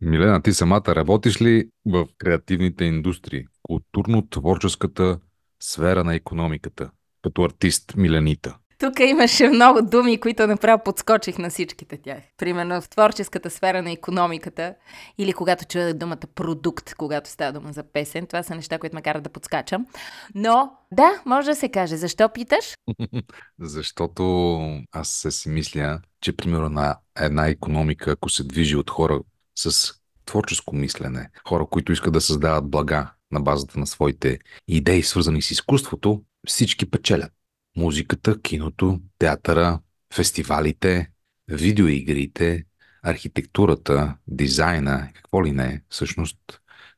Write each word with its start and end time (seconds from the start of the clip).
Милена, 0.00 0.42
ти 0.42 0.52
самата 0.52 0.82
работиш 0.88 1.40
ли 1.40 1.68
в 1.86 2.06
креативните 2.18 2.84
индустрии, 2.84 3.44
културно-творческата 3.62 5.18
сфера 5.62 6.04
на 6.04 6.14
економиката, 6.14 6.90
като 7.22 7.42
артист 7.42 7.96
Миленита? 7.96 8.56
Тук 8.78 9.00
имаше 9.00 9.48
много 9.48 9.82
думи, 9.82 10.20
които 10.20 10.46
направо 10.46 10.82
подскочих 10.84 11.38
на 11.38 11.50
всичките 11.50 11.96
тях. 11.96 12.18
Примерно 12.36 12.80
в 12.80 12.88
творческата 12.88 13.50
сфера 13.50 13.82
на 13.82 13.90
економиката 13.90 14.74
или 15.18 15.32
когато 15.32 15.64
чуя 15.64 15.94
думата 15.94 16.26
продукт, 16.34 16.94
когато 16.94 17.30
става 17.30 17.52
дума 17.52 17.72
за 17.72 17.82
песен. 17.82 18.26
Това 18.26 18.42
са 18.42 18.54
неща, 18.54 18.78
които 18.78 18.96
ме 18.96 19.02
карат 19.02 19.22
да 19.22 19.30
подскачам. 19.30 19.86
Но 20.34 20.72
да, 20.92 21.22
може 21.26 21.46
да 21.46 21.54
се 21.54 21.68
каже. 21.68 21.96
Защо 21.96 22.28
питаш? 22.28 22.74
Защото 23.60 24.60
аз 24.92 25.08
се 25.08 25.30
си 25.30 25.48
мисля, 25.48 26.00
че 26.20 26.36
примерно 26.36 26.68
на 26.68 26.96
една 27.20 27.48
економика, 27.48 28.10
ако 28.10 28.28
се 28.28 28.44
движи 28.44 28.76
от 28.76 28.90
хора 28.90 29.20
с 29.58 29.94
творческо 30.26 30.76
мислене, 30.76 31.30
хора, 31.48 31.66
които 31.70 31.92
искат 31.92 32.12
да 32.12 32.20
създават 32.20 32.70
блага 32.70 33.10
на 33.32 33.40
базата 33.40 33.80
на 33.80 33.86
своите 33.86 34.38
идеи, 34.68 35.02
свързани 35.02 35.42
с 35.42 35.50
изкуството, 35.50 36.22
всички 36.46 36.90
печелят. 36.90 37.32
Музиката, 37.76 38.40
киното, 38.42 39.00
театъра, 39.18 39.80
фестивалите, 40.14 41.10
видеоигрите, 41.48 42.64
архитектурата, 43.02 44.16
дизайна, 44.26 45.08
какво 45.14 45.44
ли 45.44 45.52
не, 45.52 45.82
всъщност 45.88 46.38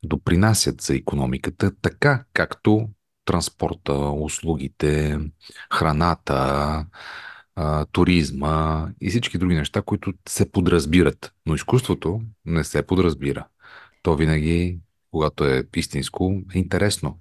допринасят 0.03 0.81
за 0.81 0.95
економиката, 0.95 1.73
така 1.83 2.25
както 2.33 2.89
транспорта, 3.25 3.93
услугите, 3.95 5.19
храната, 5.75 6.87
туризма 7.93 8.89
и 9.01 9.11
всички 9.11 9.39
други 9.39 9.55
неща, 9.55 9.83
които 9.83 10.13
се 10.29 10.53
подразбират. 10.53 11.33
Но 11.47 11.55
изкуството 11.55 12.21
не 12.45 12.65
се 12.65 12.87
подразбира. 12.87 13.47
То 14.03 14.17
винаги, 14.17 14.79
когато 15.11 15.45
е 15.45 15.65
истинско, 15.77 16.43
е 16.55 16.59
интересно. 16.59 17.19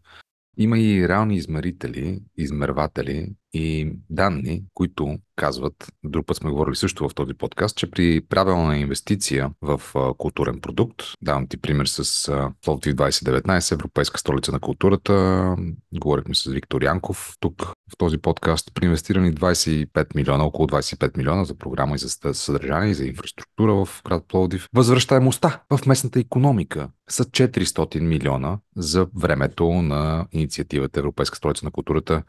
Има 0.57 0.79
и 0.79 1.07
реални 1.07 1.35
измерители, 1.35 2.21
измерватели 2.37 3.33
и 3.53 3.91
данни, 4.09 4.63
които 4.73 5.17
казват, 5.35 5.93
друг 6.03 6.25
път 6.25 6.37
сме 6.37 6.51
говорили 6.51 6.75
също 6.75 7.09
в 7.09 7.15
този 7.15 7.33
подкаст, 7.33 7.77
че 7.77 7.91
при 7.91 8.21
правилна 8.21 8.77
инвестиция 8.77 9.51
в 9.61 9.81
културен 10.17 10.61
продукт, 10.61 11.03
давам 11.21 11.47
ти 11.47 11.57
пример 11.57 11.85
с 11.85 12.31
Пловдив 12.61 12.95
2019, 12.95 13.71
Европейска 13.71 14.19
столица 14.19 14.51
на 14.51 14.59
културата, 14.59 15.55
говорихме 15.93 16.35
с 16.35 16.51
Виктор 16.51 16.81
Янков 16.81 17.33
тук 17.39 17.61
в 17.61 17.97
този 17.97 18.17
подкаст, 18.17 18.71
при 18.73 18.85
инвестирани 18.85 19.33
25 19.33 20.15
милиона, 20.15 20.43
около 20.43 20.67
25 20.67 21.17
милиона 21.17 21.43
за 21.43 21.55
програма 21.55 21.95
и 21.95 21.99
за 21.99 22.33
съдържание 22.33 22.89
и 22.89 22.93
за 22.93 23.05
инфраструктура 23.05 23.85
в 23.85 24.01
град 24.05 24.23
Пловдив. 24.27 24.67
Възвръщаемостта 24.73 25.61
в 25.69 25.85
местната 25.85 26.19
економика 26.19 26.89
са 27.09 27.25
400 27.25 27.99
милиона 27.99 28.57
за 28.75 29.07
времето 29.15 29.69
на 29.69 30.27
инициативата 30.31 30.99
Европейска 30.99 31.37
столица 31.37 31.65
на 31.65 31.71
културата 31.71 32.23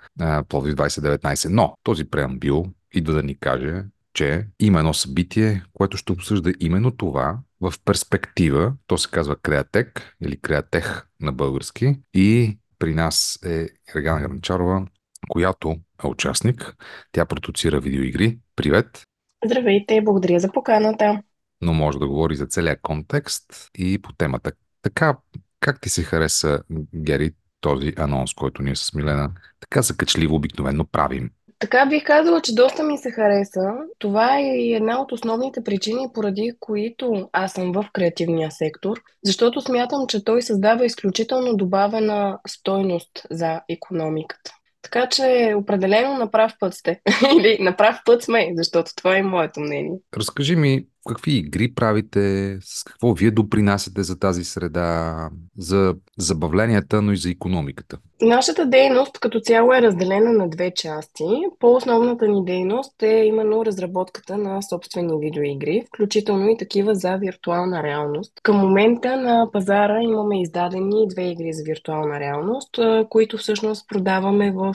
Пловдив 0.48 0.74
2019. 0.74 1.09
Но 1.48 1.75
този 1.83 2.05
преамбил 2.05 2.66
идва 2.94 3.14
да 3.14 3.22
ни 3.22 3.39
каже, 3.39 3.84
че 4.14 4.47
има 4.61 4.78
едно 4.78 4.94
събитие, 4.94 5.64
което 5.72 5.97
ще 5.97 6.12
обсъжда 6.12 6.53
именно 6.61 6.91
това 6.91 7.39
в 7.61 7.75
перспектива. 7.84 8.72
То 8.86 8.98
се 8.98 9.11
казва 9.11 9.36
Креатек 9.36 10.16
или 10.25 10.41
Креатех 10.41 11.06
на 11.20 11.33
български. 11.33 11.97
И 12.14 12.58
при 12.78 12.94
нас 12.94 13.38
е 13.44 13.69
Ергана 13.97 14.20
Гранчарова, 14.20 14.86
която 15.28 15.77
е 16.05 16.06
участник. 16.06 16.77
Тя 17.12 17.27
продуцира 17.27 17.81
видеоигри. 17.81 18.38
Привет! 18.56 19.03
Здравейте, 19.44 20.00
благодаря 20.05 20.41
за 20.41 20.53
поканата. 20.53 21.22
Но 21.61 21.72
може 21.72 21.98
да 21.98 22.08
говори 22.08 22.36
за 22.36 22.47
целият 22.47 22.81
контекст 22.83 23.70
и 23.78 24.03
по 24.03 24.12
темата. 24.12 24.53
Така, 24.83 25.16
как 25.61 25.81
ти 25.81 25.88
се 25.88 26.03
хареса, 26.03 26.62
Гери, 26.94 27.33
този 27.61 27.92
анонс, 27.97 28.34
който 28.34 28.62
ние 28.62 28.77
с 28.77 28.94
Милена 28.94 29.30
така 29.61 29.83
закачливо 29.83 30.34
обикновено 30.34 30.84
правим? 30.84 31.31
Така 31.60 31.87
бих 31.87 32.04
казала, 32.04 32.41
че 32.41 32.54
доста 32.54 32.82
ми 32.82 32.98
се 32.98 33.10
хареса. 33.10 33.60
Това 33.98 34.38
е 34.38 34.44
една 34.56 35.00
от 35.00 35.12
основните 35.12 35.65
причини, 35.65 36.09
поради 36.15 36.53
които 36.60 37.28
аз 37.32 37.53
съм 37.53 37.72
в 37.72 37.87
креативния 37.93 38.50
сектор, 38.50 38.97
защото 39.25 39.60
смятам, 39.60 40.06
че 40.09 40.25
той 40.25 40.43
създава 40.43 40.84
изключително 40.84 41.56
добавена 41.56 42.38
стойност 42.48 43.26
за 43.31 43.60
економиката. 43.69 44.53
Така 44.82 45.09
че 45.09 45.54
определено 45.56 46.19
на 46.19 46.31
прав 46.31 46.53
път 46.60 46.75
сте. 46.75 47.00
Или 47.38 47.59
на 47.60 47.77
прав 47.77 48.00
път 48.04 48.22
сме, 48.22 48.53
защото 48.54 48.91
това 48.97 49.16
е 49.16 49.22
моето 49.22 49.60
мнение. 49.60 49.98
Разкажи 50.16 50.56
ми 50.56 50.87
какви 51.09 51.33
игри 51.33 51.75
правите, 51.75 52.59
с 52.62 52.84
какво 52.84 53.12
вие 53.12 53.31
допринасяте 53.31 54.03
за 54.03 54.19
тази 54.19 54.44
среда, 54.44 55.28
за 55.59 55.94
забавленията, 56.19 57.03
но 57.03 57.12
и 57.12 57.16
за 57.16 57.31
економиката. 57.31 57.99
Нашата 58.22 58.66
дейност 58.66 59.19
като 59.21 59.41
цяло 59.41 59.72
е 59.72 59.83
разделена 59.83 60.33
на 60.33 60.49
две 60.49 60.71
части. 60.75 61.25
По-основната 61.59 62.28
ни 62.28 62.44
дейност 62.44 63.03
е 63.03 63.25
именно 63.25 63.65
разработката 63.65 64.39
на 64.39 64.62
собствени 64.62 65.12
видеоигри, 65.21 65.84
включително 65.89 66.49
и 66.49 66.56
такива 66.56 66.94
за 66.94 67.16
виртуална 67.16 67.83
реалност. 67.83 68.33
Към 68.43 68.56
момента 68.56 69.16
на 69.16 69.49
пазара 69.53 70.00
имаме 70.03 70.43
издадени 70.43 71.09
две 71.09 71.22
игри 71.22 71.53
за 71.53 71.62
виртуална 71.66 72.21
реалност, 72.21 72.78
които 73.09 73.39
всъщност 73.39 73.89
продаваме 73.89 74.53
в 74.53 74.75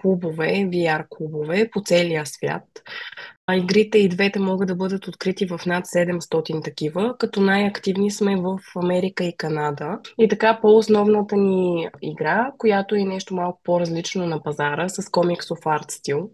клубове, 0.00 0.46
VR 0.46 1.04
клубове 1.08 1.70
по 1.72 1.82
целия 1.84 2.26
свят. 2.26 2.62
Игрите 3.52 3.98
и 3.98 4.08
двете 4.08 4.38
могат 4.38 4.68
да 4.68 4.74
бъдат 4.74 5.08
открити 5.08 5.46
в 5.46 5.60
над 5.66 5.86
700 5.86 6.64
такива, 6.64 7.14
като 7.18 7.40
най-активни 7.40 8.10
сме 8.10 8.36
в 8.36 8.58
Америка 8.76 9.24
и 9.24 9.36
Канада. 9.36 9.98
И 10.18 10.28
така 10.28 10.58
по-основната 10.62 11.36
ни 11.36 11.88
игра, 12.02 12.52
която 12.58 12.94
е 12.94 13.04
нещо 13.04 13.34
малко 13.34 13.60
по-различно 13.64 14.26
на 14.26 14.42
пазара, 14.42 14.88
с 14.88 15.10
комиксов 15.10 15.58
арт 15.66 15.90
стил, 15.90 16.30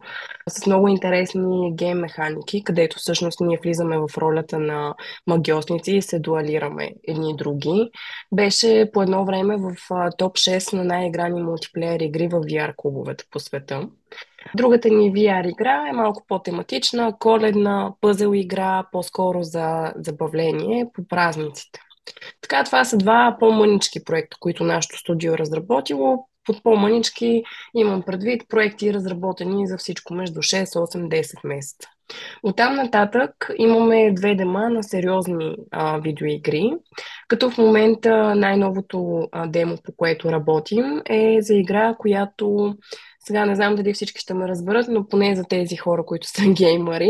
с 0.48 0.66
много 0.66 0.88
интересни 0.88 1.74
гейм 1.74 1.98
механики, 1.98 2.64
където 2.64 2.96
всъщност 2.98 3.40
ние 3.40 3.58
влизаме 3.62 3.98
в 3.98 4.18
ролята 4.18 4.58
на 4.58 4.94
магиосници 5.26 5.92
и 5.92 6.02
се 6.02 6.18
дуалираме 6.18 6.90
едни 7.08 7.30
и 7.30 7.36
други. 7.36 7.90
Беше 8.32 8.90
по 8.92 9.02
едно 9.02 9.24
време 9.24 9.56
в 9.56 9.76
топ 10.18 10.36
6 10.36 10.76
на 10.76 10.84
най-играни 10.84 11.42
мултиплеер 11.42 12.00
игри 12.00 12.28
в 12.28 12.40
VR 12.40 12.72
клубовете 12.76 13.24
по 13.30 13.40
света. 13.40 13.88
Другата 14.54 14.88
ни 14.88 15.12
VR 15.12 15.50
игра 15.50 15.88
е 15.88 15.92
малко 15.92 16.24
по-тематична, 16.28 17.18
коледна, 17.18 17.92
пъзел 18.00 18.34
игра, 18.34 18.84
по-скоро 18.92 19.42
за 19.42 19.92
забавление 19.96 20.86
по 20.94 21.08
празниците. 21.08 21.80
Така, 22.40 22.64
това 22.64 22.84
са 22.84 22.96
два 22.96 23.36
по-мънички 23.40 24.04
проекта, 24.04 24.36
които 24.40 24.64
нашето 24.64 24.98
студио 24.98 25.34
е 25.34 25.38
разработило. 25.38 26.26
Под 26.46 26.62
по-мънички 26.62 27.42
имам 27.74 28.02
предвид 28.02 28.42
проекти 28.48 28.94
разработени 28.94 29.66
за 29.66 29.78
всичко 29.78 30.14
между 30.14 30.40
6, 30.40 30.64
8, 30.64 31.08
10 31.08 31.48
месеца. 31.48 31.88
От 32.42 32.56
там 32.56 32.74
нататък 32.74 33.50
имаме 33.56 34.12
две 34.12 34.34
дема 34.34 34.70
на 34.70 34.82
сериозни 34.82 35.56
а, 35.70 35.98
видеоигри, 35.98 36.72
като 37.28 37.50
в 37.50 37.58
момента 37.58 38.34
най-новото 38.34 39.28
а, 39.32 39.46
демо, 39.46 39.76
по 39.84 39.92
което 39.96 40.32
работим, 40.32 41.02
е 41.10 41.36
за 41.40 41.54
игра, 41.54 41.94
която 41.98 42.74
сега 43.24 43.46
не 43.46 43.56
знам 43.56 43.74
дали 43.74 43.92
всички 43.92 44.20
ще 44.20 44.34
ме 44.34 44.48
разберат, 44.48 44.86
но 44.88 45.06
поне 45.06 45.36
за 45.36 45.44
тези 45.44 45.76
хора, 45.76 46.04
които 46.06 46.28
са 46.28 46.42
геймари, 46.52 47.08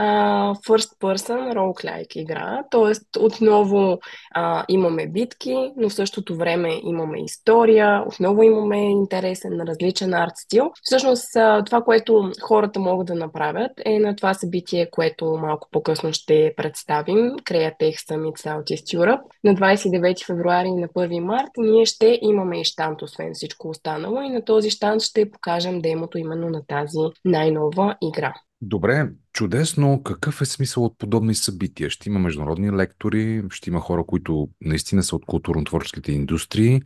uh, 0.00 0.66
First 0.66 0.98
Person 1.00 1.54
Roguelike 1.54 2.16
игра. 2.16 2.62
Тоест, 2.70 3.02
отново 3.18 3.98
uh, 4.36 4.64
имаме 4.68 5.06
битки, 5.06 5.72
но 5.76 5.88
в 5.88 5.94
същото 5.94 6.36
време 6.36 6.80
имаме 6.84 7.24
история, 7.24 8.02
отново 8.06 8.42
имаме 8.42 8.90
интересен, 8.90 9.60
различен 9.68 10.14
арт 10.14 10.32
стил. 10.36 10.70
Всъщност, 10.82 11.24
uh, 11.24 11.66
това, 11.66 11.82
което 11.82 12.30
хората 12.42 12.80
могат 12.80 13.06
да 13.06 13.14
направят 13.14 13.72
е 13.84 13.98
на 13.98 14.16
това 14.16 14.34
събитие, 14.34 14.90
което 14.90 15.24
малко 15.24 15.68
по-късно 15.70 16.12
ще 16.12 16.52
представим, 16.56 17.16
Createch 17.16 17.96
Summit 18.10 18.38
Southeast 18.38 18.98
Europe. 18.98 19.20
На 19.44 19.54
29 19.54 20.26
февруари 20.26 20.68
и 20.68 20.80
на 20.80 20.88
1 20.88 21.20
март 21.20 21.50
ние 21.58 21.86
ще 21.86 22.18
имаме 22.22 22.60
и 22.60 22.64
штант, 22.64 23.02
освен 23.02 23.30
всичко 23.34 23.68
останало. 23.68 24.22
И 24.22 24.30
на 24.30 24.44
този 24.44 24.70
штант 24.70 25.02
ще 25.02 25.30
покажем 25.30 25.45
покажем 25.46 25.80
демото 25.80 26.18
именно 26.18 26.48
на 26.48 26.62
тази 26.66 26.98
най-нова 27.24 27.96
игра. 28.02 28.34
Добре, 28.60 29.08
чудесно. 29.32 30.02
Какъв 30.02 30.40
е 30.40 30.44
смисъл 30.44 30.84
от 30.84 30.98
подобни 30.98 31.34
събития? 31.34 31.90
Ще 31.90 32.08
има 32.08 32.18
международни 32.18 32.72
лектори, 32.72 33.42
ще 33.50 33.70
има 33.70 33.80
хора, 33.80 34.04
които 34.06 34.48
наистина 34.60 35.02
са 35.02 35.16
от 35.16 35.26
културно-творческите 35.26 36.08
индустрии. 36.08 36.82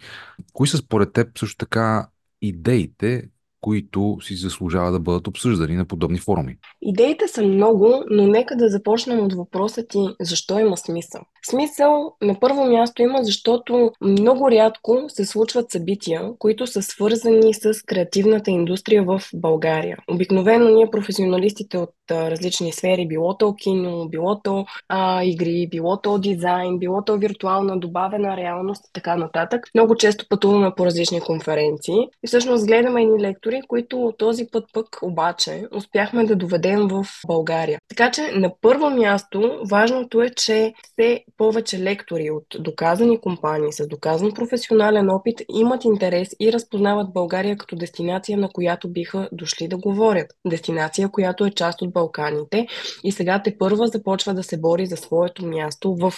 Кои 0.53 0.69
са 0.69 0.77
според 0.77 1.13
теб 1.13 1.39
също 1.39 1.57
така 1.57 2.09
идеите, 2.43 3.29
които 3.61 4.19
си 4.23 4.35
заслужава 4.35 4.93
да 4.93 5.01
бъдат 5.01 5.27
обсъждани 5.27 5.77
на 5.77 5.85
подобни 5.85 6.19
форуми? 6.19 6.57
Идеите 6.83 7.29
са 7.29 7.43
много, 7.43 8.05
но 8.11 8.27
нека 8.27 8.57
да 8.57 8.69
започнем 8.69 9.21
от 9.21 9.33
въпроса 9.35 9.87
ти 9.87 9.99
защо 10.21 10.59
има 10.59 10.77
смисъл. 10.77 11.21
Смисъл 11.51 12.15
на 12.23 12.41
първо 12.41 12.65
място 12.65 13.03
има, 13.03 13.19
защото 13.23 13.93
много 14.01 14.51
рядко 14.51 15.05
се 15.09 15.25
случват 15.25 15.71
събития, 15.71 16.23
които 16.39 16.67
са 16.67 16.83
свързани 16.83 17.55
с 17.55 17.83
креативната 17.87 18.51
индустрия 18.51 19.05
в 19.05 19.23
България. 19.35 19.97
Обикновено 20.09 20.69
ние, 20.69 20.91
професионалистите 20.91 21.79
от 21.79 21.91
различни 22.11 22.73
сфери, 22.73 23.09
било 23.09 23.37
то 23.37 23.55
кино, 23.55 24.09
било 24.09 24.41
то 24.43 24.65
а, 24.89 25.25
игри, 25.25 25.69
било 25.71 26.01
то 26.01 26.19
дизайн, 26.19 26.79
било 26.79 27.05
то 27.05 27.19
виртуална 27.19 27.79
добавена 27.79 28.37
реалност 28.37 28.85
и 28.85 28.93
така 28.93 29.17
нататък. 29.17 29.61
Много 29.75 29.97
често 29.97 30.27
пътуваме 30.29 30.71
по 30.77 30.87
различни 30.87 31.21
конференции 31.21 31.99
и 32.25 32.27
всъщност 32.27 32.67
гледаме 32.67 33.03
едни 33.03 33.21
лектори, 33.21 33.50
които 33.69 34.13
този 34.19 34.47
път 34.53 34.65
пък 34.73 34.87
обаче 35.03 35.65
успяхме 35.77 36.25
да 36.25 36.37
доведем 36.37 36.89
в 36.89 37.07
България. 37.27 37.79
Така 37.89 38.11
че 38.11 38.33
на 38.33 38.53
първо 38.61 38.91
място 38.91 39.63
важното 39.71 40.23
е, 40.23 40.31
че 40.31 40.73
все 40.83 41.25
повече 41.37 41.83
лектори 41.83 42.31
от 42.31 42.45
доказани 42.59 43.21
компании 43.21 43.73
с 43.73 43.87
доказан 43.87 44.33
професионален 44.35 45.11
опит 45.11 45.43
имат 45.55 45.85
интерес 45.85 46.29
и 46.41 46.53
разпознават 46.53 47.13
България 47.13 47.57
като 47.57 47.77
дестинация, 47.77 48.39
на 48.39 48.49
която 48.49 48.89
биха 48.89 49.29
дошли 49.33 49.69
да 49.69 49.77
говорят. 49.77 50.27
Дестинация, 50.47 51.09
която 51.09 51.45
е 51.45 51.51
част 51.51 51.83
от 51.83 51.93
Балканите 51.93 52.67
и 53.05 53.13
сега 53.13 53.43
те 53.43 53.59
първа 53.59 53.87
започва 53.87 54.35
да 54.35 54.43
се 54.43 54.61
бори 54.61 54.87
за 54.87 54.97
своето 54.97 55.47
място 55.47 55.97
в 55.97 56.13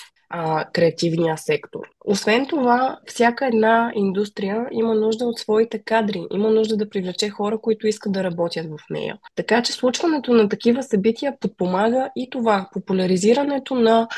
креативния 0.73 1.39
сектор. 1.39 1.81
Освен 2.05 2.47
това, 2.47 2.99
всяка 3.07 3.47
една 3.47 3.93
индустрия 3.95 4.67
има 4.73 4.95
нужда 4.95 5.25
от 5.25 5.39
своите 5.39 5.83
кадри, 5.85 6.27
има 6.33 6.51
нужда 6.51 6.77
да 6.77 6.89
привлече 6.89 7.22
хора, 7.31 7.59
които 7.59 7.87
искат 7.87 8.13
да 8.13 8.25
работят 8.25 8.67
в 8.67 8.79
нея. 8.91 9.19
Така 9.35 9.63
че 9.63 9.73
случването 9.73 10.33
на 10.33 10.49
такива 10.49 10.83
събития 10.83 11.37
подпомага 11.41 12.11
и 12.17 12.31
това, 12.31 12.69
популяризирането 12.73 13.75
на 13.75 14.09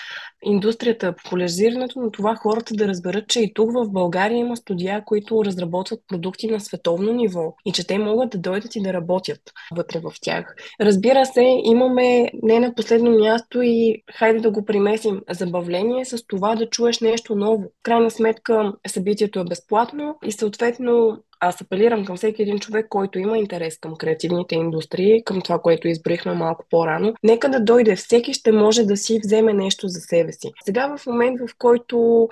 индустрията, 0.44 1.14
популяризирането 1.24 2.00
на 2.00 2.10
това 2.10 2.36
хората 2.36 2.74
да 2.74 2.88
разберат, 2.88 3.28
че 3.28 3.40
и 3.40 3.54
тук 3.54 3.72
в 3.72 3.90
България 3.90 4.38
има 4.38 4.56
студия, 4.56 5.02
които 5.04 5.44
разработват 5.44 6.00
продукти 6.08 6.46
на 6.46 6.60
световно 6.60 7.12
ниво 7.12 7.54
и 7.66 7.72
че 7.72 7.86
те 7.86 7.98
могат 7.98 8.30
да 8.30 8.38
дойдат 8.38 8.76
и 8.76 8.82
да 8.82 8.92
работят 8.92 9.40
вътре 9.76 9.98
в 9.98 10.12
тях. 10.22 10.56
Разбира 10.80 11.26
се, 11.26 11.60
имаме 11.64 12.30
не 12.42 12.60
на 12.60 12.74
последно 12.74 13.10
място 13.10 13.62
и 13.62 14.02
хайде 14.14 14.40
да 14.40 14.50
го 14.50 14.64
примесим 14.64 15.20
забавление 15.30 16.04
с 16.04 16.26
това 16.26 16.56
да 16.56 16.70
чуеш 16.70 17.00
нещо 17.00 17.34
ново. 17.34 17.62
В 17.62 17.82
крайна 17.82 18.10
сметка 18.10 18.72
събитието 18.86 19.40
е 19.40 19.44
безплатно 19.44 20.16
и 20.24 20.32
съответно 20.32 21.18
аз 21.48 21.60
апелирам 21.60 22.04
към 22.04 22.16
всеки 22.16 22.42
един 22.42 22.58
човек, 22.58 22.86
който 22.88 23.18
има 23.18 23.38
интерес 23.38 23.78
към 23.78 23.96
креативните 23.96 24.54
индустрии, 24.54 25.24
към 25.24 25.40
това, 25.40 25.58
което 25.58 25.88
избрихме 25.88 26.34
малко 26.34 26.64
по-рано. 26.70 27.14
Нека 27.22 27.48
да 27.48 27.60
дойде. 27.60 27.96
Всеки 27.96 28.32
ще 28.32 28.52
може 28.52 28.84
да 28.84 28.96
си 28.96 29.20
вземе 29.24 29.52
нещо 29.52 29.88
за 29.88 30.00
себе 30.00 30.32
си. 30.32 30.52
Сега 30.64 30.96
в 30.96 31.06
момент, 31.06 31.40
в 31.40 31.54
който 31.58 32.28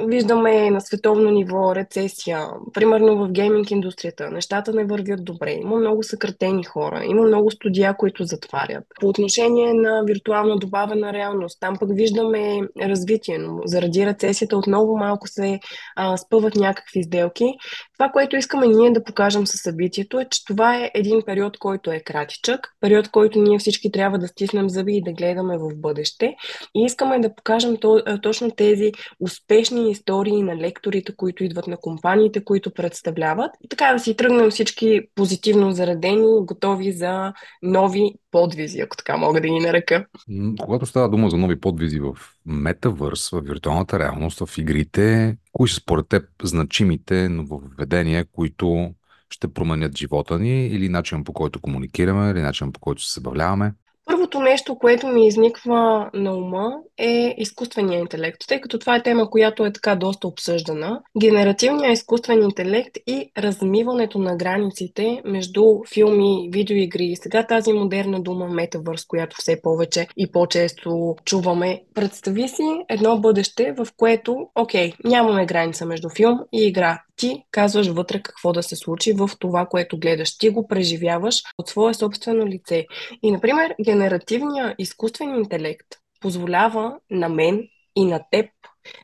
Виждаме 0.00 0.70
на 0.70 0.80
световно 0.80 1.30
ниво 1.30 1.74
рецесия. 1.74 2.46
Примерно 2.74 3.16
в 3.16 3.32
гейминг 3.32 3.70
индустрията 3.70 4.30
нещата 4.30 4.72
не 4.72 4.84
вървят 4.84 5.24
добре. 5.24 5.52
Има 5.52 5.76
много 5.76 6.02
съкратени 6.02 6.64
хора, 6.64 7.04
има 7.04 7.22
много 7.22 7.50
студия, 7.50 7.96
които 7.96 8.24
затварят. 8.24 8.84
По 9.00 9.08
отношение 9.08 9.74
на 9.74 10.02
виртуална 10.06 10.56
добавена 10.56 11.12
реалност, 11.12 11.60
там 11.60 11.76
пък 11.80 11.88
виждаме 11.92 12.60
развитие, 12.82 13.38
но 13.38 13.60
заради 13.64 14.06
рецесията 14.06 14.56
отново 14.56 14.96
малко 14.96 15.28
се 15.28 15.60
а, 15.96 16.16
спъват 16.16 16.54
някакви 16.54 17.02
сделки. 17.02 17.54
Това, 17.98 18.08
което 18.08 18.36
искаме 18.36 18.66
ние 18.66 18.90
да 18.90 19.04
покажем 19.04 19.46
със 19.46 19.60
събитието 19.60 20.20
е, 20.20 20.26
че 20.30 20.44
това 20.44 20.76
е 20.76 20.90
един 20.94 21.22
период, 21.26 21.58
който 21.58 21.90
е 21.90 22.00
кратичък, 22.00 22.68
период, 22.80 23.08
който 23.08 23.38
ние 23.38 23.58
всички 23.58 23.92
трябва 23.92 24.18
да 24.18 24.28
стиснем 24.28 24.68
зъби 24.68 24.96
и 24.96 25.02
да 25.02 25.12
гледаме 25.12 25.58
в 25.58 25.68
бъдеще. 25.76 26.34
И 26.74 26.84
искаме 26.84 27.18
да 27.18 27.34
покажем 27.34 27.76
то, 27.76 28.02
точно 28.22 28.50
тези 28.50 28.92
успешни 29.20 29.85
истории 29.90 30.42
на 30.42 30.56
лекторите, 30.56 31.16
които 31.16 31.44
идват 31.44 31.66
на 31.66 31.76
компаниите, 31.76 32.44
които 32.44 32.70
представляват. 32.70 33.50
И 33.64 33.68
така 33.68 33.92
да 33.92 33.98
си 33.98 34.16
тръгнем 34.16 34.50
всички 34.50 35.00
позитивно 35.14 35.72
заредени, 35.72 36.26
готови 36.40 36.92
за 36.92 37.32
нови 37.62 38.14
подвизи, 38.30 38.80
ако 38.80 38.96
така 38.96 39.16
мога 39.16 39.40
да 39.40 39.48
ги 39.48 39.60
нарека. 39.60 40.06
Когато 40.60 40.86
става 40.86 41.08
дума 41.08 41.30
за 41.30 41.36
нови 41.36 41.60
подвизи 41.60 42.00
в 42.00 42.16
метавърс, 42.46 43.30
в 43.30 43.40
виртуалната 43.40 43.98
реалност, 43.98 44.46
в 44.46 44.58
игрите, 44.58 45.36
кои 45.52 45.68
са 45.68 45.74
според 45.74 46.08
теб 46.08 46.24
значимите 46.42 47.28
нововведения, 47.28 48.24
които 48.32 48.94
ще 49.30 49.52
променят 49.52 49.98
живота 49.98 50.38
ни 50.38 50.66
или 50.66 50.88
начин 50.88 51.24
по 51.24 51.32
който 51.32 51.60
комуникираме, 51.60 52.30
или 52.30 52.40
начин 52.40 52.72
по 52.72 52.80
който 52.80 53.02
се 53.02 53.20
забавляваме? 53.20 53.72
Първото 54.26 54.50
нещо, 54.50 54.78
което 54.78 55.06
ми 55.06 55.26
изниква 55.26 56.10
на 56.14 56.36
ума 56.36 56.72
е 56.98 57.34
изкуственият 57.38 58.00
интелект, 58.00 58.38
тъй 58.48 58.60
като 58.60 58.78
това 58.78 58.96
е 58.96 59.02
тема, 59.02 59.30
която 59.30 59.64
е 59.64 59.72
така 59.72 59.94
доста 59.94 60.28
обсъждана. 60.28 61.00
Генеративният 61.20 61.98
изкуствен 61.98 62.42
интелект 62.42 62.96
и 63.06 63.30
размиването 63.38 64.18
на 64.18 64.36
границите 64.36 65.22
между 65.24 65.62
филми, 65.94 66.48
видеоигри 66.52 67.04
и 67.04 67.16
сега 67.16 67.46
тази 67.46 67.72
модерна 67.72 68.20
дума 68.20 68.48
метавърс, 68.48 69.04
която 69.04 69.36
все 69.38 69.62
повече 69.62 70.06
и 70.16 70.30
по-често 70.32 71.16
чуваме. 71.24 71.82
Представи 71.94 72.48
си 72.48 72.64
едно 72.88 73.18
бъдеще, 73.18 73.72
в 73.72 73.86
което, 73.96 74.48
окей, 74.54 74.92
нямаме 75.04 75.46
граница 75.46 75.86
между 75.86 76.08
филм 76.08 76.38
и 76.52 76.66
игра 76.66 77.02
ти 77.16 77.44
казваш 77.50 77.88
вътре 77.88 78.22
какво 78.22 78.52
да 78.52 78.62
се 78.62 78.76
случи 78.76 79.12
в 79.12 79.30
това, 79.38 79.66
което 79.66 79.98
гледаш. 79.98 80.38
Ти 80.38 80.48
го 80.48 80.68
преживяваш 80.68 81.42
от 81.58 81.68
свое 81.68 81.94
собствено 81.94 82.46
лице. 82.46 82.86
И, 83.22 83.32
например, 83.32 83.74
генеративният 83.84 84.74
изкуствен 84.78 85.34
интелект 85.34 85.86
позволява 86.20 86.98
на 87.10 87.28
мен 87.28 87.68
и 87.96 88.04
на 88.04 88.20
теб 88.30 88.46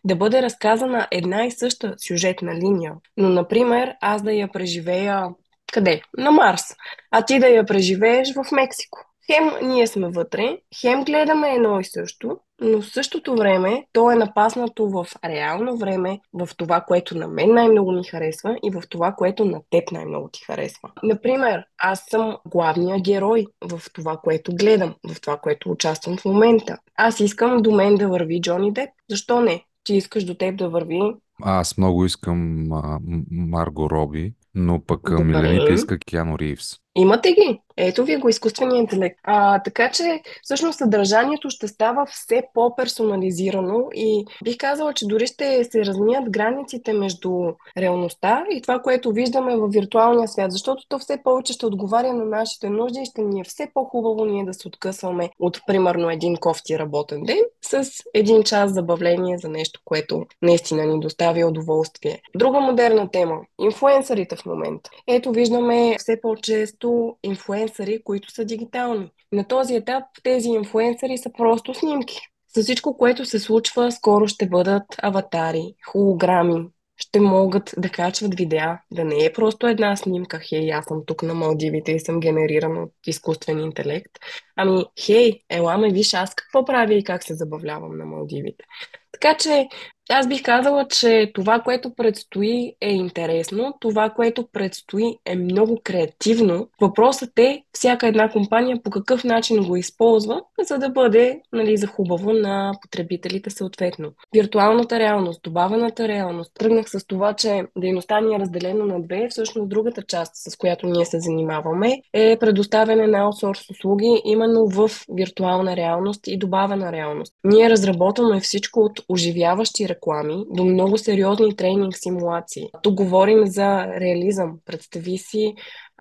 да 0.05 0.17
бъде 0.17 0.43
разказана 0.43 1.09
една 1.11 1.47
и 1.47 1.51
съща 1.51 1.95
сюжетна 1.99 2.55
линия. 2.55 2.95
Но, 3.17 3.29
например, 3.29 3.95
аз 4.01 4.23
да 4.23 4.33
я 4.33 4.53
преживея 4.53 5.29
къде? 5.73 6.03
На 6.19 6.31
Марс. 6.31 6.63
А 7.11 7.25
ти 7.25 7.39
да 7.39 7.49
я 7.49 7.67
преживееш 7.67 8.35
в 8.35 8.53
Мексико. 8.53 9.12
Хем 9.27 9.69
ние 9.69 9.87
сме 9.87 10.09
вътре, 10.09 10.59
хем 10.81 11.05
гледаме 11.05 11.55
едно 11.55 11.81
и 11.81 11.85
също, 11.85 12.39
но 12.61 12.81
в 12.81 12.87
същото 12.87 13.35
време 13.35 13.85
то 13.93 14.11
е 14.11 14.15
напаснато 14.15 14.89
в 14.91 15.07
реално 15.25 15.77
време, 15.77 16.21
в 16.33 16.49
това, 16.57 16.81
което 16.81 17.19
на 17.19 17.29
мен 17.29 17.55
най-много 17.55 17.93
ми 17.93 18.05
харесва 18.05 18.59
и 18.65 18.71
в 18.71 18.83
това, 18.89 19.13
което 19.13 19.45
на 19.45 19.61
теб 19.71 19.93
най-много 19.93 20.29
ти 20.33 20.45
харесва. 20.45 20.91
Например, 21.03 21.65
аз 21.79 22.05
съм 22.11 22.37
главния 22.47 23.01
герой 23.01 23.47
в 23.65 23.83
това, 23.93 24.17
което 24.17 24.55
гледам, 24.55 24.95
в 25.09 25.21
това, 25.21 25.37
което 25.37 25.71
участвам 25.71 26.17
в 26.17 26.25
момента. 26.25 26.79
Аз 26.97 27.21
искам 27.21 27.63
до 27.63 27.71
мен 27.71 27.95
да 27.95 28.09
върви 28.09 28.41
Джони 28.41 28.73
Деп. 28.73 28.91
Защо 29.11 29.41
не? 29.41 29.65
Ти 29.85 29.95
искаш 29.95 30.25
до 30.25 30.35
теб 30.35 30.57
да 30.57 30.69
върви 30.69 31.01
аз 31.43 31.79
много 31.79 32.05
искам 32.05 32.73
а, 32.73 32.99
Марго 33.31 33.91
Роби, 33.91 34.35
но 34.55 34.85
пък 34.87 35.11
Добре. 35.11 35.25
Милените 35.25 35.73
иска 35.73 35.99
Киано 35.99 36.39
Ривз. 36.39 36.82
Имате 36.97 37.33
ги. 37.33 37.61
Ето 37.77 38.05
ви 38.05 38.17
го 38.17 38.29
изкуствения 38.29 38.79
интелект. 38.79 39.19
А, 39.23 39.63
така 39.63 39.91
че, 39.91 40.23
всъщност, 40.43 40.79
съдържанието 40.79 41.51
ще 41.51 41.69
става 41.69 42.07
все 42.07 42.43
по-персонализирано 42.55 43.89
и 43.95 44.27
бих 44.45 44.57
казала, 44.57 44.95
че 44.95 45.07
дори 45.07 45.27
ще 45.27 45.65
се 45.65 45.85
размият 45.85 46.31
границите 46.31 46.93
между 46.93 47.43
реалността 47.79 48.45
и 48.51 48.63
това, 48.63 48.79
което 48.79 49.13
виждаме 49.13 49.57
в 49.57 49.69
виртуалния 49.69 50.29
свят, 50.29 50.53
защото 50.53 50.83
то 50.89 50.99
все 50.99 51.23
повече 51.25 51.53
ще 51.53 51.67
отговаря 51.67 52.13
на 52.13 52.25
нашите 52.25 52.69
нужди 52.71 53.01
и 53.03 53.07
ще 53.07 53.23
ни 53.23 53.41
е 53.41 53.45
все 53.45 53.71
по-хубаво 53.75 54.25
ние 54.25 54.45
да 54.45 54.55
се 54.55 54.69
откъсваме 54.69 55.31
от, 55.39 55.61
примерно, 55.67 56.11
един 56.11 56.37
кофти 56.37 56.79
работен 56.79 57.23
ден 57.23 57.39
с 57.63 57.91
един 58.15 58.43
час 58.43 58.73
забавление 58.73 59.39
за 59.39 59.49
нещо, 59.49 59.81
което 59.85 60.27
наистина 60.43 60.87
ни 60.87 61.01
доставя 61.01 61.47
удоволствие. 61.47 62.21
Друга 62.37 62.61
модерна 62.61 63.11
тема– 63.11 63.41
инфуенсърите 63.61 64.37
в 64.37 64.47
момента. 64.47 64.91
Ето, 65.07 65.33
виждаме 65.33 65.97
все 65.99 66.21
по-често 66.21 66.82
често 66.83 67.17
инфуенсъри, 67.23 68.03
които 68.05 68.31
са 68.31 68.45
дигитални. 68.45 69.11
На 69.33 69.49
този 69.49 69.75
етап 69.75 70.05
тези 70.23 70.49
инфуенсъри 70.49 71.19
са 71.19 71.31
просто 71.39 71.75
снимки. 71.75 72.21
За 72.55 72.63
всичко, 72.63 72.97
което 72.97 73.25
се 73.25 73.39
случва, 73.39 73.93
скоро 73.93 74.29
ще 74.29 74.49
бъдат 74.49 74.85
аватари, 75.03 75.75
холограми, 75.87 76.69
ще 76.97 77.21
могат 77.21 77.75
да 77.79 77.89
качват 77.89 78.35
видеа, 78.35 78.79
да 78.91 79.05
не 79.05 79.25
е 79.25 79.33
просто 79.33 79.67
една 79.67 79.97
снимка, 79.97 80.41
хей, 80.49 80.73
аз 80.73 80.85
съм 80.85 81.03
тук 81.07 81.23
на 81.23 81.35
Малдивите 81.35 81.93
и 81.93 82.01
съм 82.01 82.21
генериран 82.21 82.83
от 82.83 82.93
изкуствен 83.07 83.59
интелект. 83.59 84.13
Ами, 84.57 84.85
хей, 85.07 85.41
ела 85.51 85.79
ме 85.79 85.93
виж 85.93 86.15
аз 86.15 86.35
какво 86.35 86.65
правя 86.65 86.95
и 86.95 87.05
как 87.05 87.25
се 87.25 87.35
забавлявам 87.35 87.99
на 87.99 88.05
Малдивите. 88.05 88.65
Така 89.13 89.37
че 89.37 89.69
аз 90.13 90.29
бих 90.29 90.43
казала, 90.43 90.87
че 90.89 91.31
това, 91.35 91.61
което 91.61 91.95
предстои 91.95 92.73
е 92.81 92.93
интересно, 92.93 93.75
това, 93.81 94.11
което 94.11 94.47
предстои 94.53 95.17
е 95.27 95.37
много 95.37 95.81
креативно. 95.85 96.69
Въпросът 96.81 97.39
е 97.39 97.63
всяка 97.73 98.07
една 98.07 98.31
компания 98.31 98.83
по 98.83 98.91
какъв 98.91 99.25
начин 99.25 99.65
го 99.65 99.77
използва, 99.77 100.43
за 100.69 100.79
да 100.79 100.89
бъде 100.89 101.41
нали, 101.53 101.77
за 101.77 101.87
хубаво 101.87 102.33
на 102.33 102.73
потребителите 102.83 103.51
съответно. 103.51 104.13
Виртуалната 104.35 104.99
реалност, 104.99 105.41
добавената 105.43 106.09
реалност. 106.09 106.53
Тръгнах 106.55 106.91
с 106.91 107.07
това, 107.07 107.35
че 107.35 107.63
дейността 107.79 108.21
ни 108.21 108.35
е 108.35 108.39
разделена 108.39 108.87
на 108.87 109.03
две. 109.03 109.29
Всъщност 109.31 109.69
другата 109.69 110.03
част, 110.03 110.33
с 110.35 110.57
която 110.57 110.87
ние 110.87 111.05
се 111.05 111.21
занимаваме, 111.21 112.03
е 112.13 112.37
предоставяне 112.41 113.07
на 113.07 113.19
аутсорс 113.19 113.71
услуги 113.71 114.23
именно 114.25 114.67
в 114.67 114.91
виртуална 115.15 115.77
реалност 115.77 116.27
и 116.27 116.37
добавена 116.37 116.93
реалност. 116.93 117.35
Ние 117.45 117.71
разработваме 117.71 118.41
всичко 118.41 118.81
от 118.81 119.01
оживяващи 119.09 119.89
реклами 120.03 120.45
до 120.51 120.65
много 120.65 120.99
сериозни 120.99 121.57
тренинг 121.57 121.97
симулации. 121.97 122.69
Тук 122.83 122.95
говорим 122.95 123.47
за 123.47 123.87
реализъм. 123.87 124.59
Представи 124.65 125.19
си 125.19 125.55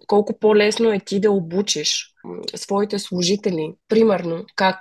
колко 0.07 0.39
по-лесно 0.39 0.93
е 0.93 0.99
ти 0.99 1.19
да 1.19 1.31
обучиш 1.31 2.13
своите 2.55 2.99
служители, 2.99 3.73
примерно, 3.87 4.45
как 4.55 4.77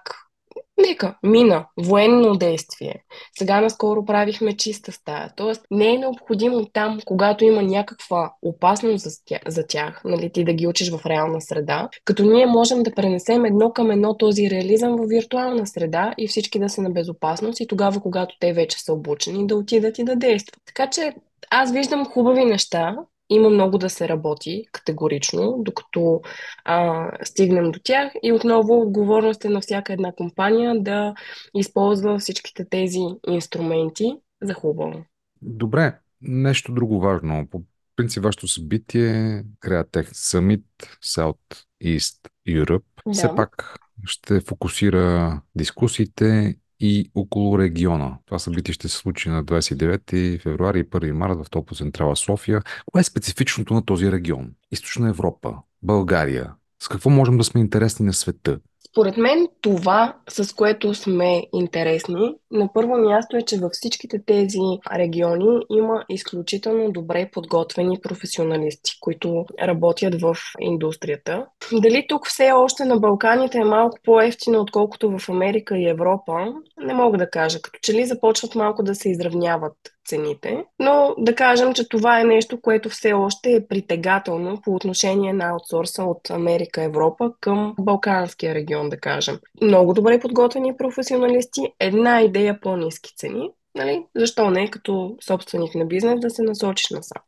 Нека, 0.89 1.19
мина, 1.23 1.67
военно 1.77 2.37
действие. 2.37 2.95
Сега 3.39 3.61
наскоро 3.61 4.05
правихме 4.05 4.57
чиста 4.57 4.93
стая. 4.93 5.33
Тоест, 5.37 5.63
не 5.71 5.95
е 5.95 5.99
необходимо 5.99 6.67
там, 6.73 6.99
когато 7.05 7.45
има 7.45 7.63
някаква 7.63 8.33
опасност 8.43 9.05
за 9.05 9.11
тях, 9.25 9.41
за 9.47 9.67
тях 9.67 10.03
нали, 10.05 10.31
ти 10.33 10.45
да 10.45 10.53
ги 10.53 10.67
учиш 10.67 10.91
в 10.91 11.07
реална 11.07 11.41
среда, 11.41 11.89
като 12.05 12.25
ние 12.25 12.47
можем 12.47 12.83
да 12.83 12.95
пренесем 12.95 13.45
едно 13.45 13.73
към 13.73 13.91
едно 13.91 14.17
този 14.17 14.51
реализъм 14.51 14.97
в 14.97 15.07
виртуална 15.09 15.67
среда 15.67 16.15
и 16.19 16.29
всички 16.29 16.59
да 16.59 16.69
са 16.69 16.83
на 16.83 16.91
безопасност 16.91 17.61
и 17.61 17.67
тогава, 17.67 18.01
когато 18.01 18.35
те 18.41 18.53
вече 18.53 18.79
са 18.79 18.93
обучени, 18.93 19.47
да 19.47 19.57
отидат 19.57 19.99
и 19.99 20.05
да 20.05 20.17
действат. 20.17 20.61
Така 20.67 20.91
че 20.91 21.15
аз 21.51 21.73
виждам 21.73 22.07
хубави 22.07 22.45
неща, 22.45 22.97
има 23.31 23.51
много 23.51 23.79
да 23.79 23.91
се 23.91 24.09
работи 24.09 24.65
категорично, 24.73 25.57
докато 25.59 26.21
а, 26.65 27.09
стигнем 27.25 27.73
до 27.73 27.81
тях. 27.85 28.13
И 28.23 28.33
отново 28.33 28.81
отговорност 28.81 29.45
е 29.45 29.49
на 29.49 29.61
всяка 29.61 29.93
една 29.93 30.13
компания 30.13 30.83
да 30.83 31.15
използва 31.55 32.19
всичките 32.19 32.65
тези 32.71 33.01
инструменти 33.29 34.13
за 34.43 34.55
хубаво. 34.55 35.05
Добре, 35.43 35.99
нещо 36.23 36.73
друго 36.73 37.01
важно. 37.01 37.47
По 37.51 37.63
принцип, 37.97 38.23
вашето 38.23 38.49
събитие 38.49 39.45
Createch 39.61 40.09
Summit 40.09 40.65
South 41.05 41.65
East 41.85 42.29
Europe 42.49 42.83
да. 43.07 43.13
все 43.13 43.29
пак 43.37 43.79
ще 44.07 44.41
фокусира 44.41 45.41
дискусиите 45.55 46.57
и 46.81 47.11
около 47.15 47.59
региона. 47.59 48.19
Това 48.27 48.39
събитие 48.39 48.75
ще 48.75 48.89
се 48.89 48.97
случи 48.97 49.29
на 49.29 49.45
29 49.45 50.43
февруари 50.43 50.79
и 50.79 50.85
1 50.85 51.13
март 51.13 51.39
в 51.39 51.51
Топо 51.51 51.75
Централа 51.75 52.17
София. 52.17 52.63
Кое 52.93 53.01
е 53.01 53.05
специфичното 53.05 53.75
на 53.75 53.85
този 53.85 54.13
регион? 54.13 54.51
Източна 54.73 55.09
Европа, 55.09 55.55
България. 55.83 56.53
С 56.83 56.89
какво 56.89 57.11
можем 57.11 57.39
да 57.39 57.45
сме 57.45 57.61
интересни 57.61 58.07
на 58.07 58.13
света? 58.13 58.59
Според 58.93 59.17
мен 59.17 59.49
това, 59.61 60.17
с 60.29 60.55
което 60.55 60.95
сме 60.95 61.43
интересни, 61.53 62.35
на 62.51 62.73
първо 62.73 62.97
място 62.97 63.37
е, 63.37 63.43
че 63.43 63.59
във 63.59 63.73
всичките 63.73 64.23
тези 64.27 64.59
региони 64.95 65.61
има 65.71 66.05
изключително 66.09 66.93
добре 66.93 67.31
подготвени 67.33 68.01
професионалисти, 68.01 68.93
които 69.01 69.47
работят 69.63 70.21
в 70.21 70.37
индустрията. 70.61 71.47
Дали 71.73 72.07
тук 72.09 72.27
все 72.27 72.53
още 72.53 72.85
на 72.85 72.97
Балканите 72.97 73.59
е 73.59 73.65
малко 73.65 73.99
по-ефтино, 74.05 74.61
отколкото 74.61 75.19
в 75.19 75.29
Америка 75.29 75.79
и 75.79 75.89
Европа, 75.89 76.33
не 76.79 76.95
мога 76.95 77.19
да 77.19 77.31
кажа. 77.31 77.63
Като 77.63 77.79
че 77.83 77.93
ли 77.93 78.07
започват 78.07 78.55
малко 78.55 78.83
да 78.83 78.95
се 78.95 79.11
изравняват 79.11 79.77
цените. 80.11 80.65
Но 80.79 81.15
да 81.19 81.35
кажем, 81.35 81.75
че 81.75 81.89
това 81.89 82.21
е 82.21 82.25
нещо, 82.25 82.61
което 82.61 82.89
все 82.89 83.13
още 83.13 83.53
е 83.53 83.67
притегателно 83.67 84.61
по 84.65 84.75
отношение 84.75 85.33
на 85.33 85.51
аутсорса 85.51 86.05
от 86.05 86.31
Америка, 86.31 86.83
Европа 86.83 87.33
към 87.41 87.75
Балканския 87.81 88.55
регион, 88.55 88.89
да 88.89 89.01
кажем. 89.01 89.39
Много 89.63 89.95
добре 89.95 90.21
подготвени 90.21 90.77
професионалисти, 90.77 91.61
една 91.81 92.21
идея 92.21 92.61
по-низки 92.61 93.17
цени. 93.17 93.51
Нали? 93.75 94.05
Защо 94.17 94.51
не, 94.51 94.71
като 94.71 95.17
собственик 95.27 95.75
на 95.75 95.85
бизнес, 95.87 96.21
да 96.21 96.31
се 96.31 96.43
насочиш 96.43 96.91
насам. 96.91 97.23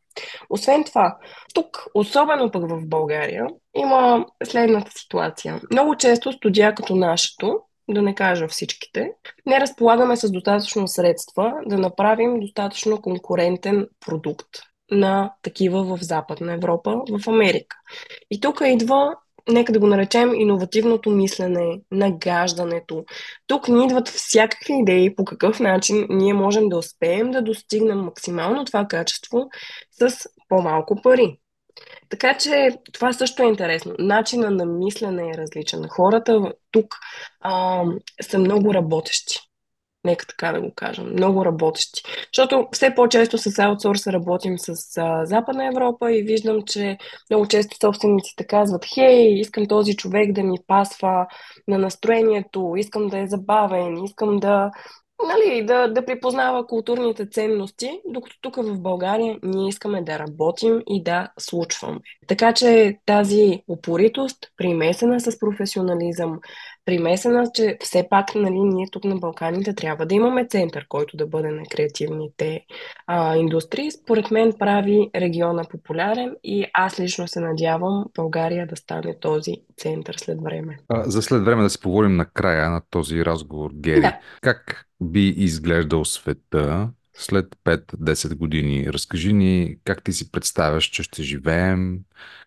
Освен 0.49 0.83
това, 0.83 1.17
тук, 1.53 1.85
особено 1.93 2.51
пък 2.51 2.69
в 2.69 2.87
България, 2.87 3.47
има 3.75 4.25
следната 4.43 4.91
ситуация. 4.91 5.61
Много 5.71 5.95
често 5.95 6.31
студия 6.31 6.75
като 6.75 6.95
нашето 6.95 7.59
да 7.89 8.01
не 8.01 8.15
кажа 8.15 8.47
всичките, 8.47 9.11
не 9.45 9.59
разполагаме 9.59 10.17
с 10.17 10.31
достатъчно 10.31 10.87
средства 10.87 11.53
да 11.65 11.77
направим 11.77 12.39
достатъчно 12.39 13.01
конкурентен 13.01 13.87
продукт 14.05 14.49
на 14.91 15.33
такива 15.41 15.83
в 15.83 15.97
Западна 16.01 16.53
Европа, 16.53 17.01
в 17.09 17.27
Америка. 17.27 17.77
И 18.31 18.39
тук 18.39 18.61
идва, 18.65 19.15
нека 19.49 19.73
да 19.73 19.79
го 19.79 19.87
наречем, 19.87 20.35
иновативното 20.35 21.09
мислене, 21.09 21.81
нагаждането. 21.91 23.05
Тук 23.47 23.67
ни 23.67 23.85
идват 23.85 24.07
всякакви 24.07 24.73
идеи 24.73 25.15
по 25.15 25.25
какъв 25.25 25.59
начин 25.59 26.05
ние 26.09 26.33
можем 26.33 26.69
да 26.69 26.77
успеем 26.77 27.31
да 27.31 27.41
достигнем 27.41 27.99
максимално 27.99 28.65
това 28.65 28.85
качество 28.85 29.49
с 29.91 30.29
по-малко 30.49 31.01
пари. 31.01 31.39
Така 32.09 32.37
че 32.37 32.69
това 32.93 33.13
също 33.13 33.43
е 33.43 33.47
интересно. 33.47 33.93
Начина 33.99 34.51
на 34.51 34.65
мислене 34.65 35.29
е 35.29 35.37
различен. 35.37 35.87
Хората 35.89 36.53
тук 36.71 36.95
а, 37.41 37.83
са 38.21 38.39
много 38.39 38.73
работещи. 38.73 39.39
Нека 40.05 40.25
така 40.27 40.51
да 40.51 40.61
го 40.61 40.73
кажем. 40.75 41.05
Много 41.11 41.45
работещи. 41.45 42.03
Защото 42.33 42.67
все 42.71 42.95
по-често 42.95 43.37
с 43.37 43.59
аутсорса 43.59 44.13
работим 44.13 44.59
с 44.59 44.97
а, 44.97 45.25
Западна 45.25 45.67
Европа 45.67 46.11
и 46.11 46.23
виждам, 46.23 46.61
че 46.61 46.97
много 47.29 47.47
често 47.47 47.77
собствениците 47.81 48.47
казват 48.47 48.85
хей, 48.93 49.39
искам 49.39 49.67
този 49.67 49.95
човек 49.95 50.31
да 50.31 50.43
ми 50.43 50.57
пасва 50.67 51.27
на 51.67 51.77
настроението, 51.77 52.73
искам 52.77 53.07
да 53.07 53.19
е 53.19 53.27
забавен, 53.27 54.03
искам 54.03 54.37
да 54.39 54.71
нали, 55.27 55.65
да, 55.65 55.87
да 55.87 56.05
припознава 56.05 56.67
културните 56.67 57.25
ценности, 57.25 58.01
докато 58.05 58.35
тук 58.41 58.55
в 58.55 58.81
България 58.81 59.39
ние 59.43 59.69
искаме 59.69 60.01
да 60.01 60.19
работим 60.19 60.81
и 60.87 61.03
да 61.03 61.31
случваме. 61.39 61.99
Така 62.27 62.53
че 62.53 62.97
тази 63.05 63.63
упоритост, 63.67 64.37
примесена 64.57 65.19
с 65.19 65.39
професионализъм, 65.39 66.39
примесена, 66.85 67.51
че 67.53 67.77
все 67.81 68.07
пак 68.09 68.35
нали, 68.35 68.59
ние 68.59 68.87
тук 68.91 69.03
на 69.03 69.15
Балканите 69.15 69.75
трябва 69.75 70.05
да 70.05 70.15
имаме 70.15 70.47
център, 70.47 70.85
който 70.89 71.17
да 71.17 71.27
бъде 71.27 71.51
на 71.51 71.63
креативните 71.71 72.65
а, 73.07 73.35
индустрии, 73.35 73.91
според 73.91 74.31
мен 74.31 74.53
прави 74.59 75.09
региона 75.15 75.63
популярен 75.71 76.35
и 76.43 76.65
аз 76.73 76.99
лично 76.99 77.27
се 77.27 77.39
надявам 77.39 78.05
България 78.15 78.67
да 78.67 78.75
стане 78.75 79.19
този 79.19 79.55
център 79.77 80.15
след 80.17 80.41
време. 80.41 80.77
А, 80.89 81.09
за 81.09 81.21
след 81.21 81.45
време 81.45 81.63
да 81.63 81.69
си 81.69 81.79
поговорим 81.79 82.15
на 82.15 82.25
края 82.25 82.69
на 82.69 82.81
този 82.89 83.25
разговор, 83.25 83.71
Гери. 83.73 84.01
Да. 84.01 84.19
Как 84.41 84.85
би 85.03 85.27
изглеждал 85.27 86.05
света 86.05 86.89
след 87.13 87.45
5-10 87.65 88.35
години. 88.35 88.93
Разкажи 88.93 89.33
ни 89.33 89.77
как 89.83 90.03
ти 90.03 90.13
си 90.13 90.31
представяш, 90.31 90.85
че 90.85 91.03
ще 91.03 91.23
живеем, 91.23 91.99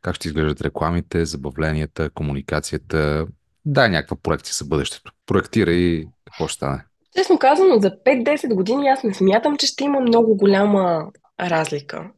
как 0.02 0.14
ще 0.14 0.28
изглеждат 0.28 0.60
рекламите, 0.60 1.25
забавленията, 1.25 2.10
комуникацията. 2.10 3.26
Дай 3.64 3.90
някаква 3.90 4.16
проекция 4.22 4.54
за 4.54 4.64
бъдещето. 4.64 5.12
Проектира 5.26 5.72
и 5.72 6.08
какво 6.25 6.48
ще 6.48 6.56
стане. 6.56 6.84
Честно 7.16 7.38
казано, 7.38 7.78
за 7.80 7.90
5-10 7.90 8.54
години 8.54 8.88
аз 8.88 9.02
не 9.02 9.14
смятам, 9.14 9.56
че 9.56 9.66
ще 9.66 9.84
има 9.84 10.00
много 10.00 10.36
голяма 10.36 11.06
разлика. 11.40 12.10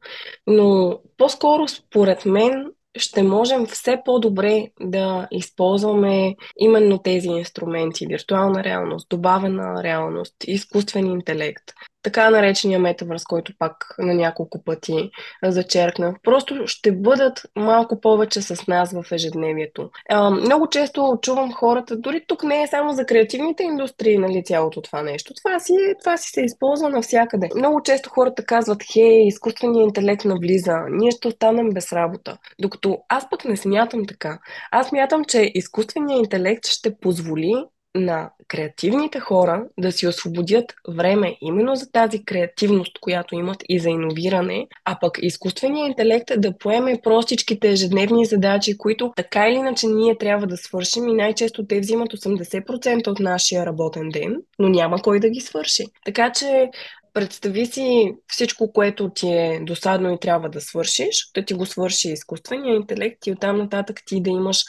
Но 0.46 0.98
по-скоро, 1.16 1.68
според 1.68 2.24
мен, 2.24 2.66
ще 2.98 3.22
можем 3.22 3.66
все 3.66 4.02
по-добре 4.04 4.66
да 4.80 5.28
използваме 5.30 6.36
именно 6.58 6.98
тези 6.98 7.28
инструменти. 7.28 8.06
Виртуална 8.06 8.64
реалност, 8.64 9.08
добавена 9.08 9.82
реалност, 9.82 10.34
изкуствен 10.46 11.06
интелект, 11.06 11.64
така 12.02 12.30
наречения 12.30 12.78
метавърс, 12.78 13.24
който 13.24 13.52
пак 13.58 13.94
на 13.98 14.14
няколко 14.14 14.64
пъти 14.64 15.10
зачеркнах, 15.44 16.14
просто 16.22 16.66
ще 16.66 16.92
бъдат 16.92 17.42
малко 17.56 18.00
повече 18.00 18.42
с 18.42 18.66
нас 18.66 18.92
в 18.92 19.12
ежедневието. 19.12 19.90
Много 20.30 20.68
често 20.68 21.18
чувам 21.22 21.52
хората, 21.52 21.96
дори 21.96 22.24
тук 22.26 22.42
не 22.42 22.62
е 22.62 22.66
само 22.66 22.92
за 22.92 23.06
креативните 23.06 23.62
индустрии, 23.62 24.18
нали, 24.18 24.44
цялото 24.44 24.82
това 24.82 25.02
нещо. 25.02 25.34
Това 25.34 25.60
си, 25.60 25.74
това 26.00 26.16
си 26.16 26.30
се 26.30 26.40
използва 26.40 26.88
навсякъде. 26.88 27.48
Много 27.56 27.82
често 27.82 28.10
хората 28.10 28.44
казват, 28.44 28.82
хей, 28.92 29.26
изкуственият 29.26 29.86
интелект 29.86 30.24
навлиза, 30.24 30.76
ние 30.90 31.10
ще 31.10 31.28
останем 31.28 31.70
без 31.70 31.92
работа. 31.92 32.38
Докато 32.60 32.98
аз 33.08 33.30
пък 33.30 33.44
не 33.44 33.56
смятам 33.56 34.06
така. 34.06 34.38
Аз 34.70 34.88
смятам, 34.88 35.24
че 35.24 35.50
изкуственият 35.54 36.24
интелект 36.24 36.66
ще 36.66 36.98
позволи 36.98 37.64
на 37.94 38.30
креативните 38.48 39.20
хора 39.20 39.64
да 39.78 39.92
си 39.92 40.06
освободят 40.06 40.74
време 40.88 41.36
именно 41.40 41.76
за 41.76 41.92
тази 41.92 42.24
креативност, 42.24 42.98
която 43.00 43.34
имат 43.34 43.56
и 43.68 43.78
за 43.78 43.88
иновиране, 43.88 44.66
а 44.84 44.98
пък 45.00 45.18
изкуственият 45.22 45.88
интелект 45.88 46.30
да 46.36 46.58
поеме 46.58 47.00
простичките 47.02 47.70
ежедневни 47.70 48.26
задачи, 48.26 48.78
които 48.78 49.12
така 49.16 49.48
или 49.48 49.56
иначе 49.56 49.86
ние 49.86 50.18
трябва 50.18 50.46
да 50.46 50.56
свършим 50.56 51.08
и 51.08 51.14
най-често 51.14 51.66
те 51.66 51.80
взимат 51.80 52.12
80% 52.12 53.08
от 53.08 53.18
нашия 53.18 53.66
работен 53.66 54.08
ден, 54.08 54.36
но 54.58 54.68
няма 54.68 55.02
кой 55.02 55.20
да 55.20 55.30
ги 55.30 55.40
свърши. 55.40 55.84
Така 56.04 56.32
че 56.32 56.70
представи 57.14 57.66
си 57.66 58.14
всичко, 58.26 58.72
което 58.72 59.10
ти 59.10 59.28
е 59.28 59.60
досадно 59.62 60.12
и 60.12 60.18
трябва 60.20 60.48
да 60.48 60.60
свършиш, 60.60 61.30
да 61.34 61.44
ти 61.44 61.54
го 61.54 61.66
свърши 61.66 62.08
изкуственият 62.08 62.80
интелект 62.80 63.26
и 63.26 63.32
оттам 63.32 63.58
нататък 63.58 64.00
ти 64.06 64.22
да 64.22 64.30
имаш 64.30 64.64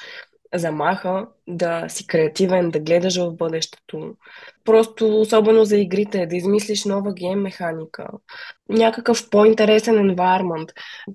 замаха 0.56 1.28
да 1.50 1.90
си 1.90 2.08
креативен, 2.08 2.70
да 2.70 2.80
гледаш 2.80 3.18
в 3.18 3.32
бъдещето. 3.32 4.14
Просто, 4.66 5.22
особено 5.22 5.66
за 5.66 5.78
игрите, 5.78 6.26
да 6.26 6.36
измислиш 6.36 6.86
нова 6.86 7.14
гейм 7.14 7.40
механика, 7.42 8.08
някакъв 8.70 9.30
по-интересен 9.30 9.96
environment. 9.96 10.70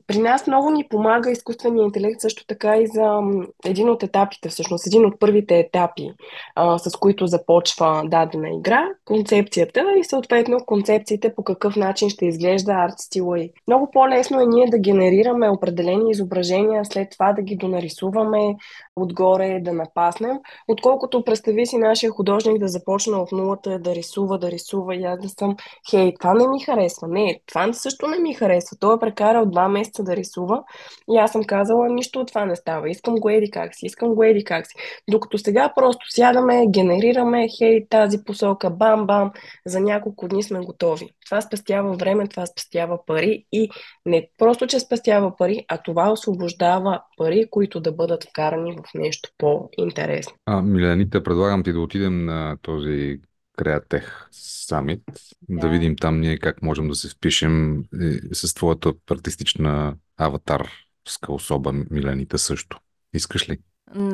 При 0.06 0.18
нас 0.18 0.46
много 0.46 0.70
ни 0.70 0.88
помага 0.88 1.30
изкуственият 1.30 1.86
интелект 1.86 2.20
също 2.20 2.46
така 2.46 2.76
и 2.76 2.86
за 2.86 3.20
един 3.64 3.90
от 3.90 4.02
етапите, 4.02 4.48
всъщност 4.48 4.86
един 4.86 5.06
от 5.06 5.20
първите 5.20 5.58
етапи, 5.58 6.10
а, 6.54 6.78
с 6.78 6.96
които 6.96 7.26
започва 7.26 8.02
дадена 8.06 8.48
игра, 8.58 8.84
концепцията 9.04 9.84
и 9.98 10.04
съответно 10.04 10.58
концепциите 10.66 11.34
по 11.34 11.44
какъв 11.44 11.76
начин 11.76 12.10
ще 12.10 12.26
изглежда 12.26 12.72
арт 12.72 12.98
стила 12.98 13.40
и. 13.40 13.50
Много 13.66 13.90
по-лесно 13.90 14.40
е 14.40 14.46
ние 14.46 14.66
да 14.66 14.78
генерираме 14.78 15.48
определени 15.48 16.10
изображения, 16.10 16.84
след 16.84 17.10
това 17.10 17.32
да 17.32 17.42
ги 17.42 17.56
донарисуваме 17.56 18.56
отгоре, 18.96 19.60
да 19.60 19.72
напаснем, 19.72 20.23
отколкото 20.68 21.24
представи 21.24 21.66
си 21.66 21.78
нашия 21.78 22.10
художник 22.10 22.58
да 22.58 22.68
започне 22.68 23.16
от 23.16 23.32
нулата, 23.32 23.78
да 23.78 23.94
рисува, 23.94 24.38
да 24.38 24.50
рисува 24.50 24.96
и 24.96 25.04
аз 25.04 25.20
да 25.20 25.28
съм, 25.28 25.56
хей, 25.90 26.14
това 26.20 26.34
не 26.34 26.48
ми 26.48 26.60
харесва. 26.60 27.08
Не, 27.08 27.40
това 27.46 27.72
също 27.72 28.06
не 28.06 28.18
ми 28.18 28.34
харесва. 28.34 28.76
Той 28.80 28.96
е 28.96 28.98
прекарал 28.98 29.46
два 29.46 29.68
месеца 29.68 30.02
да 30.02 30.16
рисува 30.16 30.62
и 31.10 31.16
аз 31.16 31.32
съм 31.32 31.44
казала, 31.44 31.88
нищо 31.88 32.20
от 32.20 32.28
това 32.28 32.44
не 32.44 32.56
става. 32.56 32.90
Искам 32.90 33.14
го 33.14 33.30
еди 33.30 33.50
как 33.50 33.74
си, 33.74 33.86
искам 33.86 34.14
го 34.14 34.22
еди 34.22 34.44
как 34.44 34.66
си. 34.66 34.74
Докато 35.10 35.38
сега 35.38 35.72
просто 35.76 36.06
сядаме, 36.10 36.66
генерираме, 36.68 37.48
хей, 37.58 37.88
тази 37.88 38.24
посока, 38.24 38.70
бам-бам, 38.70 39.30
за 39.66 39.80
няколко 39.80 40.28
дни 40.28 40.42
сме 40.42 40.60
готови. 40.60 41.08
Това 41.26 41.40
спестява 41.40 41.92
време, 41.96 42.28
това 42.28 42.46
спестява 42.46 42.98
пари 43.06 43.46
и 43.52 43.70
не 44.06 44.28
просто, 44.38 44.66
че 44.66 44.80
спестява 44.80 45.36
пари, 45.36 45.64
а 45.68 45.78
това 45.78 46.12
освобождава 46.12 47.02
пари, 47.16 47.46
които 47.50 47.80
да 47.80 47.92
бъдат 47.92 48.24
вкарани 48.24 48.72
в 48.72 48.94
нещо 48.94 49.30
по-интересно. 49.38 50.13
А, 50.46 50.62
Милените, 50.62 51.22
предлагам 51.22 51.62
ти 51.62 51.72
да 51.72 51.80
отидем 51.80 52.24
на 52.24 52.56
този 52.62 53.20
Креатех 53.56 54.28
Самит, 54.30 55.02
да. 55.48 55.60
да 55.60 55.68
видим 55.68 55.96
там 55.96 56.20
ние 56.20 56.38
как 56.38 56.62
можем 56.62 56.88
да 56.88 56.94
се 56.94 57.08
впишем 57.08 57.84
с 58.32 58.54
твоята 58.54 58.92
артистична 59.10 59.94
аватарска 60.16 61.32
особа, 61.32 61.72
Милените 61.90 62.38
също. 62.38 62.78
Искаш 63.14 63.48
ли? 63.48 63.58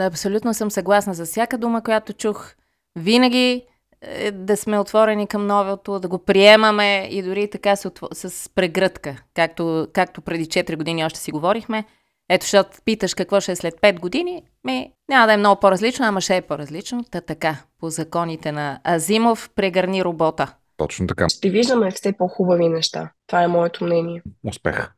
Абсолютно 0.01 0.55
съм 0.55 0.71
съгласна 0.71 1.15
за 1.15 1.25
всяка 1.25 1.59
дума, 1.59 1.83
която 1.83 2.13
чух. 2.13 2.55
Винаги 2.97 3.67
е, 4.03 4.31
да 4.31 4.57
сме 4.57 4.79
отворени 4.79 5.27
към 5.27 5.47
новото, 5.47 5.99
да 5.99 6.09
го 6.09 6.19
приемаме 6.19 7.09
и 7.11 7.23
дори 7.23 7.51
така 7.51 7.77
с, 7.77 7.91
с 8.13 8.49
прегръдка, 8.55 9.23
както, 9.35 9.89
както 9.93 10.21
преди 10.21 10.45
4 10.45 10.77
години 10.77 11.05
още 11.05 11.19
си 11.19 11.31
говорихме. 11.31 11.85
Ето, 12.33 12.45
защото 12.45 12.71
питаш 12.85 13.15
какво 13.15 13.41
ще 13.41 13.53
е 13.53 13.57
след 13.57 13.75
5 13.75 14.01
години, 14.01 14.43
ми 14.65 14.93
няма 15.09 15.27
да 15.27 15.33
е 15.33 15.37
много 15.37 15.61
по-различно, 15.61 16.07
ама 16.07 16.21
ще 16.21 16.37
е 16.37 16.43
по-различно. 16.43 17.05
Та 17.11 17.21
така, 17.21 17.57
по 17.81 17.91
законите 17.91 18.53
на 18.53 18.81
Азимов, 18.85 19.51
прегърни 19.55 20.05
робота. 20.05 20.55
Точно 20.77 21.07
така. 21.07 21.29
Ще 21.29 21.51
виждаме 21.51 21.91
все 21.91 22.13
по-хубави 22.13 22.69
неща. 22.69 23.11
Това 23.27 23.43
е 23.43 23.49
моето 23.49 23.85
мнение. 23.85 24.23
Успех! 24.49 24.91